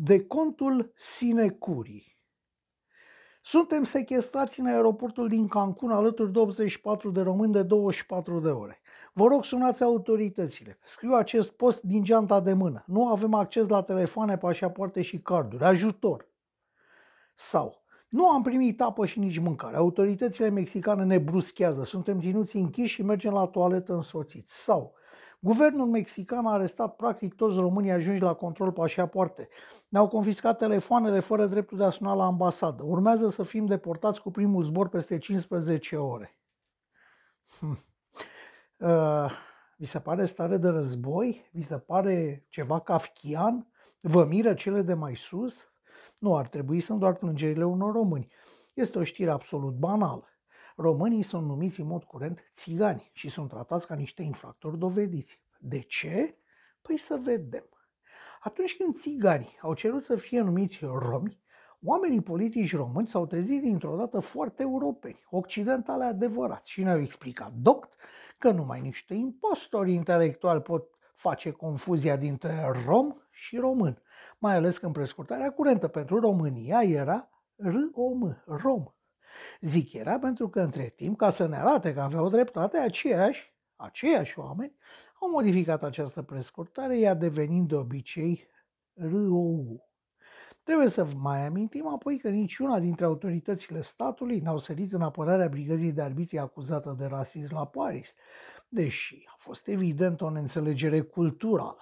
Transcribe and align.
de 0.00 0.26
contul 0.26 0.92
Sinecurii. 0.96 2.16
Suntem 3.40 3.84
sequestrați 3.84 4.60
în 4.60 4.66
aeroportul 4.66 5.28
din 5.28 5.48
Cancun 5.48 5.90
alături 5.90 6.32
de 6.32 6.38
84 6.38 7.10
de 7.10 7.20
români 7.20 7.52
de 7.52 7.62
24 7.62 8.40
de 8.40 8.48
ore. 8.48 8.80
Vă 9.12 9.26
rog, 9.26 9.44
sunați 9.44 9.82
autoritățile. 9.82 10.78
Scriu 10.84 11.12
acest 11.12 11.52
post 11.52 11.82
din 11.82 12.04
geanta 12.04 12.40
de 12.40 12.52
mână. 12.52 12.84
Nu 12.86 13.08
avem 13.08 13.34
acces 13.34 13.68
la 13.68 13.82
telefoane, 13.82 14.38
pașapoarte 14.38 15.02
și 15.02 15.18
carduri. 15.18 15.64
Ajutor! 15.64 16.28
Sau, 17.34 17.82
nu 18.08 18.28
am 18.28 18.42
primit 18.42 18.80
apă 18.80 19.06
și 19.06 19.18
nici 19.18 19.38
mâncare. 19.38 19.76
Autoritățile 19.76 20.48
mexicane 20.48 21.04
ne 21.04 21.18
bruschează. 21.18 21.84
Suntem 21.84 22.20
ținuți 22.20 22.56
închiși 22.56 22.94
și 22.94 23.02
mergem 23.02 23.32
la 23.32 23.46
toaletă 23.46 23.94
însoțiți. 23.94 24.62
Sau, 24.62 24.94
Guvernul 25.40 25.86
mexican 25.86 26.46
a 26.46 26.52
arestat 26.52 26.96
practic 26.96 27.34
toți 27.34 27.56
românii 27.56 27.90
ajunși 27.90 28.22
la 28.22 28.34
control 28.34 28.72
pașapoarte. 28.72 29.48
Ne-au 29.88 30.08
confiscat 30.08 30.58
telefoanele 30.58 31.18
fără 31.18 31.46
dreptul 31.46 31.78
de 31.78 31.84
a 31.84 31.90
suna 31.90 32.14
la 32.14 32.24
ambasadă. 32.24 32.82
Urmează 32.86 33.28
să 33.28 33.42
fim 33.42 33.66
deportați 33.66 34.20
cu 34.20 34.30
primul 34.30 34.62
zbor 34.62 34.88
peste 34.88 35.18
15 35.18 35.96
ore. 35.96 36.38
Hm. 37.58 37.78
Uh, 38.76 39.30
vi 39.76 39.86
se 39.86 40.00
pare 40.00 40.24
stare 40.24 40.56
de 40.56 40.68
război? 40.68 41.48
Vi 41.52 41.62
se 41.62 41.78
pare 41.78 42.46
ceva 42.48 42.80
kafkian? 42.80 43.72
Vă 44.00 44.24
miră 44.24 44.54
cele 44.54 44.82
de 44.82 44.94
mai 44.94 45.16
sus? 45.16 45.72
Nu 46.18 46.36
ar 46.36 46.48
trebui, 46.48 46.80
sunt 46.80 46.98
doar 46.98 47.14
plângerile 47.14 47.64
unor 47.64 47.92
români. 47.92 48.28
Este 48.74 48.98
o 48.98 49.02
știre 49.02 49.30
absolut 49.30 49.74
banală. 49.74 50.28
Românii 50.76 51.22
sunt 51.22 51.46
numiți 51.46 51.80
în 51.80 51.86
mod 51.86 52.04
curent 52.04 52.50
țigani 52.54 53.10
și 53.12 53.28
sunt 53.28 53.48
tratați 53.48 53.86
ca 53.86 53.94
niște 53.94 54.22
infractori 54.22 54.78
dovediți. 54.78 55.40
De 55.58 55.80
ce? 55.80 56.36
Păi 56.82 56.96
să 56.96 57.20
vedem. 57.22 57.68
Atunci 58.40 58.76
când 58.76 58.96
țiganii 58.96 59.58
au 59.60 59.74
cerut 59.74 60.02
să 60.02 60.16
fie 60.16 60.40
numiți 60.40 60.78
romi, 60.84 61.42
oamenii 61.82 62.22
politici 62.22 62.76
români 62.76 63.06
s-au 63.06 63.26
trezit 63.26 63.62
dintr-o 63.62 63.96
dată 63.96 64.20
foarte 64.20 64.62
europeni, 64.62 65.24
occidentale 65.30 66.04
adevărați 66.04 66.70
și 66.70 66.82
ne-au 66.82 67.00
explicat 67.00 67.52
doct 67.52 67.94
că 68.38 68.50
numai 68.50 68.80
niște 68.80 69.14
impostori 69.14 69.92
intelectuali 69.92 70.62
pot 70.62 70.97
face 71.18 71.50
confuzia 71.50 72.16
dintre 72.16 72.72
rom 72.86 73.14
și 73.30 73.56
român, 73.56 74.02
mai 74.38 74.54
ales 74.54 74.78
când 74.78 74.92
prescurtarea 74.92 75.52
curentă 75.52 75.88
pentru 75.88 76.20
România 76.20 76.82
era 76.82 77.30
R-O-M, 77.56 78.42
rom. 78.46 78.84
Zic 79.60 79.92
era 79.92 80.18
pentru 80.18 80.48
că 80.48 80.60
între 80.60 80.92
timp, 80.96 81.16
ca 81.16 81.30
să 81.30 81.46
ne 81.46 81.56
arate 81.56 81.94
că 81.94 82.00
aveau 82.00 82.28
dreptate, 82.28 82.76
aceiași, 82.76 83.54
aceiași 83.76 84.38
oameni 84.38 84.76
au 85.20 85.30
modificat 85.30 85.82
această 85.82 86.22
prescurtare, 86.22 86.98
ea 86.98 87.14
devenind 87.14 87.68
de 87.68 87.74
obicei 87.74 88.48
ROU. 88.94 89.86
Trebuie 90.62 90.88
să 90.88 91.06
mai 91.16 91.46
amintim 91.46 91.86
apoi 91.86 92.18
că 92.18 92.28
niciuna 92.28 92.78
dintre 92.78 93.04
autoritățile 93.04 93.80
statului 93.80 94.38
n-au 94.38 94.58
sărit 94.58 94.92
în 94.92 95.02
apărarea 95.02 95.48
brigăzii 95.48 95.92
de 95.92 96.02
arbitri 96.02 96.38
acuzată 96.38 96.94
de 96.98 97.04
rasism 97.04 97.54
la 97.54 97.66
Paris, 97.66 98.14
deși 98.68 99.24
a 99.26 99.34
fost 99.38 99.66
evident 99.66 100.20
o 100.20 100.30
neînțelegere 100.30 101.00
culturală. 101.00 101.78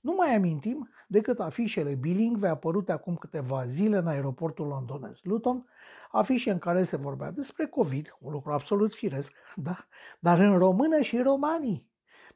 Nu 0.00 0.14
mai 0.14 0.34
amintim 0.34 0.90
decât 1.08 1.40
afișele 1.40 1.94
bilingve 1.94 2.48
apărute 2.48 2.92
acum 2.92 3.16
câteva 3.16 3.66
zile 3.66 3.96
în 3.96 4.06
aeroportul 4.06 4.66
londonez 4.66 5.20
Luton, 5.22 5.66
afișe 6.10 6.50
în 6.50 6.58
care 6.58 6.82
se 6.82 6.96
vorbea 6.96 7.30
despre 7.30 7.66
COVID, 7.66 8.16
un 8.20 8.32
lucru 8.32 8.52
absolut 8.52 8.94
firesc, 8.94 9.32
da? 9.56 9.86
dar 10.18 10.38
în 10.38 10.58
română 10.58 11.00
și 11.00 11.18
romanii. 11.18 11.88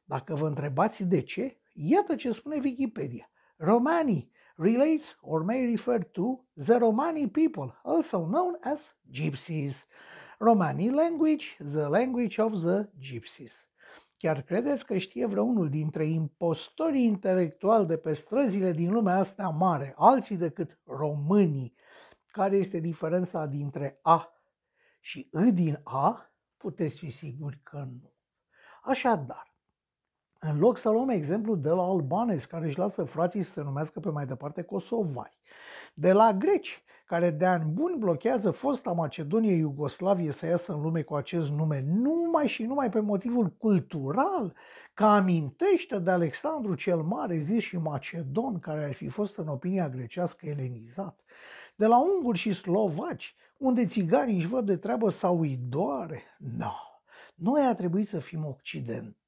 Dacă 0.04 0.34
vă 0.34 0.46
întrebați 0.46 1.04
de 1.04 1.20
ce, 1.20 1.58
iată 1.72 2.14
ce 2.14 2.30
spune 2.30 2.60
Wikipedia. 2.62 3.30
Romanii 3.56 4.30
relates 4.56 5.16
or 5.20 5.42
may 5.42 5.66
refer 5.70 6.04
to 6.04 6.44
the 6.54 6.76
Romani 6.78 7.28
people, 7.28 7.74
also 7.82 8.18
known 8.18 8.56
as 8.60 8.96
gypsies. 9.10 9.86
Romani 10.38 10.90
language, 10.90 11.56
the 11.58 11.88
language 11.88 12.42
of 12.42 12.52
the 12.62 12.88
gypsies. 12.98 13.66
Chiar 14.24 14.42
credeți 14.42 14.86
că 14.86 14.98
știe 14.98 15.26
vreunul 15.26 15.68
dintre 15.68 16.04
impostorii 16.04 17.04
intelectuali 17.04 17.86
de 17.86 17.96
pe 17.96 18.12
străzile 18.12 18.72
din 18.72 18.92
lumea 18.92 19.16
asta 19.16 19.48
mare, 19.48 19.94
alții 19.96 20.36
decât 20.36 20.78
românii, 20.84 21.74
care 22.26 22.56
este 22.56 22.78
diferența 22.78 23.46
dintre 23.46 23.98
A 24.02 24.32
și 25.00 25.30
I 25.46 25.52
din 25.52 25.80
A? 25.82 26.32
Puteți 26.56 26.98
fi 26.98 27.10
siguri 27.10 27.60
că 27.62 27.76
nu. 27.76 28.12
Așadar, 28.82 29.53
în 30.50 30.58
loc 30.58 30.78
să 30.78 30.90
luăm 30.90 31.08
exemplu 31.08 31.54
de 31.54 31.68
la 31.68 31.82
albanezi 31.82 32.46
care 32.46 32.66
își 32.66 32.78
lasă 32.78 33.04
frații 33.04 33.42
să 33.42 33.50
se 33.50 33.62
numească 33.62 34.00
pe 34.00 34.10
mai 34.10 34.26
departe 34.26 34.62
kosovari, 34.62 35.38
de 35.94 36.12
la 36.12 36.32
greci 36.32 36.82
care 37.06 37.30
de 37.30 37.44
ani 37.44 37.64
buni 37.64 37.98
blochează 37.98 38.50
fosta 38.50 38.92
Macedonie 38.92 39.52
Iugoslavie 39.52 40.30
să 40.30 40.46
iasă 40.46 40.72
în 40.72 40.80
lume 40.80 41.02
cu 41.02 41.14
acest 41.14 41.50
nume 41.50 41.84
numai 41.86 42.48
și 42.48 42.62
numai 42.62 42.88
pe 42.88 43.00
motivul 43.00 43.48
cultural, 43.48 44.54
că 44.94 45.04
amintește 45.04 45.98
de 45.98 46.10
Alexandru 46.10 46.74
cel 46.74 47.02
Mare, 47.02 47.38
zis 47.38 47.62
și 47.62 47.76
Macedon, 47.76 48.58
care 48.58 48.84
ar 48.84 48.92
fi 48.92 49.08
fost 49.08 49.36
în 49.36 49.48
opinia 49.48 49.88
grecească 49.88 50.46
elenizat, 50.46 51.20
de 51.76 51.86
la 51.86 51.98
unguri 51.98 52.38
și 52.38 52.52
slovaci, 52.52 53.36
unde 53.58 53.86
țiganii 53.86 54.36
își 54.36 54.46
văd 54.46 54.66
de 54.66 54.76
treabă 54.76 55.08
sau 55.08 55.40
îi 55.40 55.58
doare. 55.68 56.22
Nu, 56.38 56.56
no. 56.58 56.72
noi 57.34 57.62
a 57.62 57.74
trebuit 57.74 58.08
să 58.08 58.18
fim 58.18 58.44
occidentali. 58.46 59.23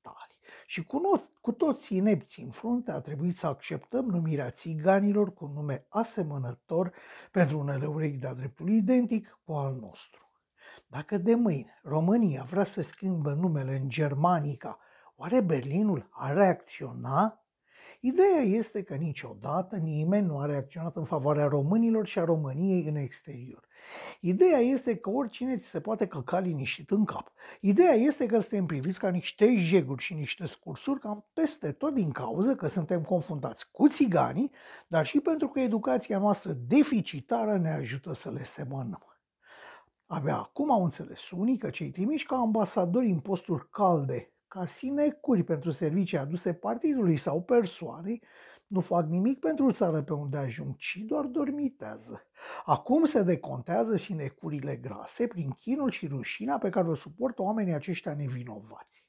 Și 0.66 0.84
cu, 0.84 1.00
no- 1.00 1.40
cu 1.40 1.52
toți 1.52 1.94
inepții 1.96 2.42
în 2.42 2.50
frunte 2.50 2.90
a 2.90 3.00
trebuit 3.00 3.36
să 3.36 3.46
acceptăm 3.46 4.04
numirea 4.04 4.50
țiganilor 4.50 5.34
cu 5.34 5.46
nume 5.46 5.86
asemănător 5.88 6.92
pentru 7.30 7.58
unele 7.58 7.86
urechi 7.86 8.16
de-a 8.16 8.34
dreptul 8.34 8.68
identic 8.68 9.38
cu 9.44 9.52
al 9.52 9.74
nostru. 9.74 10.30
Dacă 10.86 11.18
de 11.18 11.34
mâine 11.34 11.80
România 11.82 12.42
vrea 12.42 12.64
să 12.64 12.80
schimbă 12.80 13.32
numele 13.32 13.76
în 13.76 13.88
Germanica, 13.88 14.78
oare 15.16 15.40
Berlinul 15.40 16.08
ar 16.10 16.34
reacționa? 16.34 17.45
Ideea 18.00 18.40
este 18.40 18.82
că 18.82 18.94
niciodată 18.94 19.76
nimeni 19.76 20.26
nu 20.26 20.38
a 20.38 20.46
reacționat 20.46 20.96
în 20.96 21.04
favoarea 21.04 21.46
românilor 21.46 22.06
și 22.06 22.18
a 22.18 22.24
României 22.24 22.84
în 22.84 22.96
exterior. 22.96 23.66
Ideea 24.20 24.58
este 24.58 24.96
că 24.96 25.10
oricine 25.10 25.56
ți 25.56 25.66
se 25.66 25.80
poate 25.80 26.06
căca 26.06 26.38
liniștit 26.38 26.90
în 26.90 27.04
cap. 27.04 27.32
Ideea 27.60 27.92
este 27.92 28.26
că 28.26 28.40
suntem 28.40 28.66
priviți 28.66 28.98
ca 28.98 29.10
niște 29.10 29.56
jeguri 29.56 30.02
și 30.02 30.14
niște 30.14 30.46
scursuri 30.46 31.00
cam 31.00 31.24
peste 31.32 31.72
tot 31.72 31.94
din 31.94 32.10
cauză 32.10 32.54
că 32.54 32.66
suntem 32.66 33.02
confundați 33.02 33.70
cu 33.70 33.88
țiganii, 33.88 34.50
dar 34.86 35.06
și 35.06 35.20
pentru 35.20 35.48
că 35.48 35.60
educația 35.60 36.18
noastră 36.18 36.52
deficitară 36.52 37.56
ne 37.56 37.70
ajută 37.70 38.14
să 38.14 38.30
le 38.30 38.44
semănăm. 38.44 39.06
Abia 40.06 40.36
acum 40.36 40.70
au 40.70 40.82
înțeles 40.82 41.30
unii 41.30 41.56
că 41.56 41.70
cei 41.70 41.90
trimiși 41.90 42.26
ca 42.26 42.36
ambasadori 42.36 43.06
în 43.06 43.20
posturi 43.20 43.70
calde, 43.70 44.30
ca 44.56 44.66
sinecuri 44.66 45.42
pentru 45.42 45.70
servicii 45.70 46.18
aduse 46.18 46.52
partidului 46.52 47.16
sau 47.16 47.42
persoanei, 47.42 48.22
nu 48.66 48.80
fac 48.80 49.06
nimic 49.06 49.38
pentru 49.38 49.70
țară 49.70 50.02
pe 50.02 50.12
unde 50.12 50.36
ajung, 50.36 50.76
ci 50.76 51.02
doar 51.06 51.24
dormitează. 51.24 52.26
Acum 52.64 53.04
se 53.04 53.22
decontează 53.22 53.96
sinecurile 53.96 54.76
grase 54.76 55.26
prin 55.26 55.50
chinul 55.50 55.90
și 55.90 56.06
rușina 56.06 56.58
pe 56.58 56.68
care 56.68 56.88
o 56.88 56.94
suportă 56.94 57.42
oamenii 57.42 57.72
aceștia 57.72 58.14
nevinovați. 58.14 59.04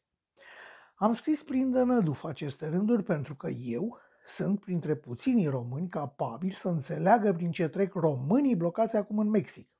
Am 0.96 1.12
scris 1.12 1.44
prin 1.44 1.72
dănăduf 1.72 2.24
aceste 2.24 2.68
rânduri 2.68 3.03
pentru 3.03 3.36
că 3.36 3.47
eu 3.47 3.97
sunt 4.25 4.59
printre 4.59 4.96
puținii 4.96 5.47
români 5.47 5.90
capabili 5.90 6.56
să 6.56 6.69
înțeleagă 6.69 7.34
prin 7.34 7.52
ce 7.52 7.68
trec 7.68 7.94
românii 7.94 8.56
blocați 8.56 8.96
acum 8.96 9.19
în 9.19 9.30
Mexic. 9.30 9.77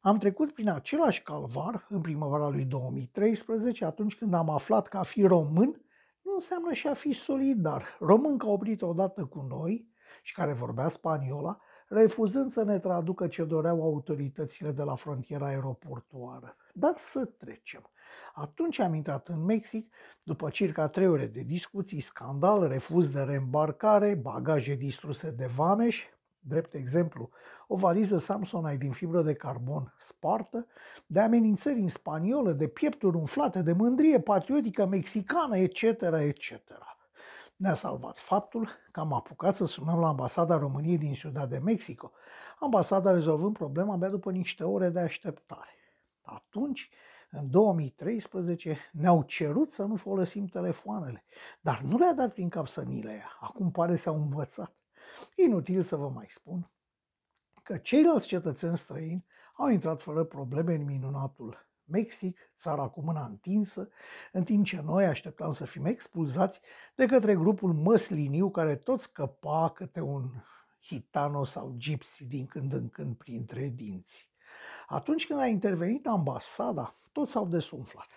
Am 0.00 0.18
trecut 0.18 0.52
prin 0.52 0.68
același 0.68 1.22
calvar 1.22 1.86
în 1.88 2.00
primăvara 2.00 2.48
lui 2.48 2.64
2013, 2.64 3.84
atunci 3.84 4.16
când 4.16 4.34
am 4.34 4.50
aflat 4.50 4.86
că 4.86 4.98
a 4.98 5.02
fi 5.02 5.22
român 5.22 5.82
nu 6.22 6.32
înseamnă 6.34 6.72
și 6.72 6.86
a 6.86 6.94
fi 6.94 7.12
solidar. 7.12 7.84
Român 7.98 8.38
ca 8.38 8.48
oprit 8.48 8.82
odată 8.82 9.24
cu 9.24 9.46
noi 9.48 9.88
și 10.22 10.34
care 10.34 10.52
vorbea 10.52 10.88
spaniola, 10.88 11.58
refuzând 11.88 12.50
să 12.50 12.62
ne 12.62 12.78
traducă 12.78 13.26
ce 13.26 13.44
doreau 13.44 13.82
autoritățile 13.82 14.70
de 14.70 14.82
la 14.82 14.94
frontiera 14.94 15.46
aeroportuară. 15.46 16.56
Dar 16.72 16.94
să 16.96 17.24
trecem. 17.24 17.90
Atunci 18.34 18.78
am 18.78 18.94
intrat 18.94 19.28
în 19.28 19.44
Mexic, 19.44 19.94
după 20.22 20.50
circa 20.50 20.88
trei 20.88 21.08
ore 21.08 21.26
de 21.26 21.40
discuții, 21.40 22.00
scandal, 22.00 22.68
refuz 22.68 23.10
de 23.10 23.20
reîmbarcare, 23.20 24.14
bagaje 24.14 24.74
distruse 24.74 25.30
de 25.30 25.46
vameș, 25.46 26.04
drept 26.40 26.74
exemplu, 26.74 27.30
o 27.66 27.76
valiză 27.76 28.18
Samsonite 28.18 28.76
din 28.76 28.90
fibră 28.90 29.22
de 29.22 29.34
carbon 29.34 29.94
spartă, 30.00 30.66
de 31.06 31.20
amenințări 31.20 31.80
în 31.80 31.88
spaniolă, 31.88 32.52
de 32.52 32.68
piepturi 32.68 33.16
umflate, 33.16 33.62
de 33.62 33.72
mândrie 33.72 34.20
patriotică 34.20 34.86
mexicană, 34.86 35.56
etc., 35.56 35.82
etc. 36.02 36.52
Ne-a 37.56 37.74
salvat 37.74 38.18
faptul 38.18 38.68
că 38.90 39.00
am 39.00 39.12
apucat 39.12 39.54
să 39.54 39.64
sunăm 39.66 39.98
la 39.98 40.08
ambasada 40.08 40.58
României 40.58 40.98
din 40.98 41.12
Ciudad 41.12 41.50
de 41.50 41.58
Mexico, 41.58 42.12
ambasada 42.58 43.10
rezolvând 43.10 43.56
problema 43.56 43.92
abia 43.92 44.08
după 44.08 44.30
niște 44.30 44.64
ore 44.64 44.88
de 44.88 45.00
așteptare. 45.00 45.70
Atunci, 46.22 46.90
în 47.30 47.50
2013, 47.50 48.78
ne-au 48.92 49.22
cerut 49.22 49.70
să 49.70 49.84
nu 49.84 49.96
folosim 49.96 50.46
telefoanele, 50.46 51.24
dar 51.60 51.80
nu 51.80 51.98
le-a 51.98 52.12
dat 52.12 52.32
prin 52.32 52.48
cap 52.48 52.66
să 52.66 52.82
ni 52.82 53.02
le 53.02 53.14
ia. 53.14 53.38
Acum 53.40 53.70
pare 53.70 53.96
să 53.96 54.08
au 54.08 54.14
învățat. 54.14 54.72
Inutil 55.34 55.82
să 55.82 55.96
vă 55.96 56.08
mai 56.08 56.26
spun 56.30 56.70
că 57.62 57.76
ceilalți 57.76 58.26
cetățeni 58.26 58.78
străini 58.78 59.26
au 59.54 59.68
intrat 59.68 60.02
fără 60.02 60.24
probleme 60.24 60.74
în 60.74 60.84
minunatul 60.84 61.66
Mexic, 61.84 62.38
țara 62.58 62.88
cu 62.88 63.00
mâna 63.00 63.24
întinsă, 63.24 63.88
în 64.32 64.44
timp 64.44 64.64
ce 64.64 64.80
noi 64.80 65.04
așteptam 65.04 65.50
să 65.50 65.64
fim 65.64 65.84
expulzați 65.84 66.60
de 66.94 67.06
către 67.06 67.34
grupul 67.34 67.72
măsliniu 67.72 68.50
care 68.50 68.76
tot 68.76 69.00
scăpa 69.00 69.70
câte 69.74 70.00
un 70.00 70.30
hitano 70.82 71.44
sau 71.44 71.74
gypsy 71.76 72.26
din 72.26 72.46
când 72.46 72.72
în 72.72 72.88
când 72.88 73.16
printre 73.16 73.68
dinți. 73.68 74.30
Atunci 74.86 75.26
când 75.26 75.40
a 75.40 75.46
intervenit 75.46 76.06
ambasada, 76.06 76.94
toți 77.12 77.30
s-au 77.30 77.46
desumflat. 77.46 78.08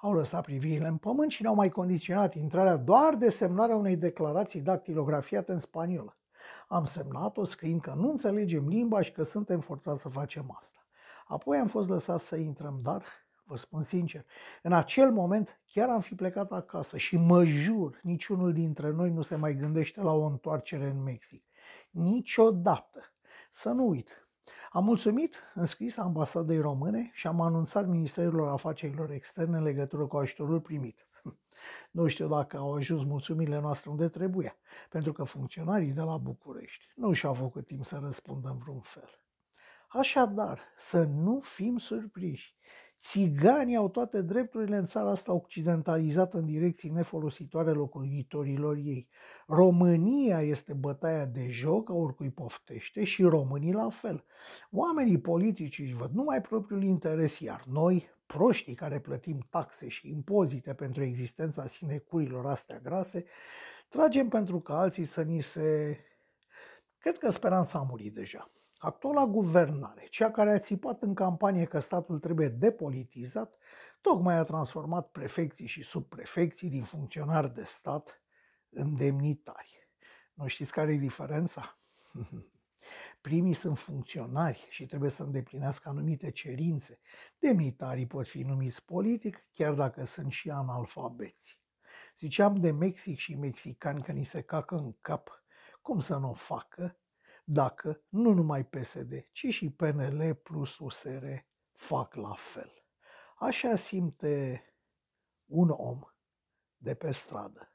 Au 0.00 0.12
lăsat 0.12 0.44
privirile 0.44 0.86
în 0.86 0.96
pământ 0.96 1.30
și 1.30 1.42
ne-au 1.42 1.54
mai 1.54 1.68
condiționat 1.68 2.34
intrarea 2.34 2.76
doar 2.76 3.14
de 3.14 3.28
semnarea 3.28 3.76
unei 3.76 3.96
declarații 3.96 4.60
dactilografiate 4.60 5.52
în 5.52 5.58
spaniolă. 5.58 6.16
Am 6.68 6.84
semnat-o 6.84 7.44
scriind 7.44 7.80
că 7.80 7.92
nu 7.96 8.10
înțelegem 8.10 8.68
limba 8.68 9.00
și 9.00 9.12
că 9.12 9.22
suntem 9.22 9.60
forțați 9.60 10.00
să 10.00 10.08
facem 10.08 10.56
asta. 10.58 10.86
Apoi 11.26 11.58
am 11.58 11.66
fost 11.66 11.88
lăsat 11.88 12.20
să 12.20 12.36
intrăm, 12.36 12.80
dar, 12.82 13.02
vă 13.44 13.56
spun 13.56 13.82
sincer, 13.82 14.26
în 14.62 14.72
acel 14.72 15.10
moment 15.10 15.60
chiar 15.66 15.88
am 15.88 16.00
fi 16.00 16.14
plecat 16.14 16.52
acasă 16.52 16.96
și 16.96 17.16
mă 17.16 17.44
jur, 17.44 18.00
niciunul 18.02 18.52
dintre 18.52 18.90
noi 18.90 19.10
nu 19.10 19.22
se 19.22 19.36
mai 19.36 19.54
gândește 19.54 20.00
la 20.00 20.12
o 20.12 20.24
întoarcere 20.24 20.84
în 20.88 21.02
Mexic. 21.02 21.44
Niciodată. 21.90 23.00
Să 23.50 23.70
nu 23.70 23.88
uit. 23.88 24.28
Am 24.70 24.84
mulțumit 24.84 25.42
în 25.54 25.64
scris 25.64 25.96
ambasadei 25.96 26.58
române 26.60 27.10
și 27.12 27.26
am 27.26 27.40
anunțat 27.40 27.86
Ministerilor 27.86 28.48
Afacerilor 28.48 29.10
Externe 29.10 29.56
în 29.56 29.62
legătură 29.62 30.06
cu 30.06 30.16
ajutorul 30.16 30.60
primit. 30.60 31.06
Nu 31.90 32.06
știu 32.06 32.28
dacă 32.28 32.56
au 32.56 32.74
ajuns 32.74 33.04
mulțumirile 33.04 33.60
noastre 33.60 33.90
unde 33.90 34.08
trebuie, 34.08 34.56
pentru 34.90 35.12
că 35.12 35.24
funcționarii 35.24 35.92
de 35.92 36.02
la 36.02 36.16
București 36.16 36.84
nu 36.94 37.12
și-au 37.12 37.34
făcut 37.34 37.66
timp 37.66 37.84
să 37.84 37.98
răspundă 38.02 38.48
în 38.48 38.56
vreun 38.56 38.80
fel. 38.80 39.08
Așadar, 39.88 40.60
să 40.78 41.02
nu 41.02 41.40
fim 41.40 41.76
surprinși. 41.76 42.56
Țiganii 42.98 43.76
au 43.76 43.88
toate 43.88 44.22
drepturile 44.22 44.76
în 44.76 44.84
țara 44.84 45.10
asta 45.10 45.32
occidentalizată 45.32 46.38
în 46.38 46.46
direcții 46.46 46.90
nefolositoare 46.90 47.70
locuitorilor 47.70 48.76
ei. 48.76 49.08
România 49.46 50.40
este 50.40 50.74
bătaia 50.74 51.24
de 51.24 51.50
joc 51.50 51.90
a 51.90 51.92
oricui 51.92 52.30
poftește 52.30 53.04
și 53.04 53.22
românii 53.22 53.72
la 53.72 53.88
fel. 53.88 54.24
Oamenii 54.70 55.20
politici 55.20 55.78
își 55.78 55.94
văd 55.94 56.10
numai 56.10 56.40
propriul 56.40 56.82
interes, 56.82 57.38
iar 57.38 57.62
noi, 57.70 58.08
proștii 58.32 58.74
care 58.74 59.00
plătim 59.00 59.46
taxe 59.50 59.88
și 59.88 60.08
impozite 60.08 60.74
pentru 60.74 61.02
existența 61.02 61.66
sinecurilor 61.66 62.46
astea 62.46 62.78
grase, 62.78 63.24
tragem 63.88 64.28
pentru 64.28 64.60
că 64.60 64.72
alții 64.72 65.04
să 65.04 65.22
ni 65.22 65.40
se... 65.40 65.96
Cred 66.98 67.18
că 67.18 67.30
speranța 67.30 67.78
a 67.78 67.82
murit 67.82 68.12
deja. 68.12 68.50
Actuala 68.76 69.26
guvernare, 69.26 70.06
cea 70.10 70.30
care 70.30 70.50
a 70.50 70.58
țipat 70.58 71.02
în 71.02 71.14
campanie 71.14 71.64
că 71.64 71.80
statul 71.80 72.18
trebuie 72.18 72.48
depolitizat, 72.48 73.58
tocmai 74.00 74.36
a 74.36 74.42
transformat 74.42 75.10
prefecții 75.10 75.66
și 75.66 75.82
subprefecții 75.82 76.68
din 76.68 76.82
funcționari 76.82 77.54
de 77.54 77.62
stat 77.64 78.22
în 78.68 78.94
demnitari. 78.94 79.88
Nu 80.34 80.46
știți 80.46 80.72
care 80.72 80.92
e 80.92 80.96
diferența? 80.96 81.78
Primii 83.22 83.52
sunt 83.52 83.78
funcționari 83.78 84.66
și 84.70 84.86
trebuie 84.86 85.10
să 85.10 85.22
îndeplinească 85.22 85.88
anumite 85.88 86.30
cerințe. 86.30 87.00
Demnitarii 87.38 88.06
pot 88.06 88.28
fi 88.28 88.42
numiți 88.42 88.84
politic, 88.84 89.48
chiar 89.52 89.74
dacă 89.74 90.04
sunt 90.04 90.32
și 90.32 90.50
analfabeți. 90.50 91.60
Ziceam 92.18 92.54
de 92.54 92.70
Mexic 92.70 93.18
și 93.18 93.34
mexicani 93.34 94.02
că 94.02 94.12
ni 94.12 94.24
se 94.24 94.40
cacă 94.40 94.74
în 94.74 94.92
cap. 95.00 95.44
Cum 95.80 95.98
să 95.98 96.16
nu 96.16 96.30
o 96.30 96.32
facă? 96.32 96.96
dacă 97.44 98.02
nu 98.08 98.32
numai 98.32 98.64
PSD, 98.64 99.28
ci 99.30 99.46
și 99.46 99.70
PNL 99.70 100.34
plus 100.34 100.78
USR 100.78 101.24
fac 101.72 102.14
la 102.14 102.34
fel. 102.34 102.72
Așa 103.38 103.76
simte 103.76 104.64
un 105.44 105.68
om 105.68 106.00
de 106.76 106.94
pe 106.94 107.10
stradă. 107.10 107.72